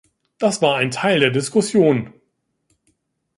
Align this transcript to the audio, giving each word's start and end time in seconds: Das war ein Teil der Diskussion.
Das 0.39 0.63
war 0.63 0.77
ein 0.77 0.89
Teil 0.89 1.19
der 1.19 1.29
Diskussion. 1.29 2.11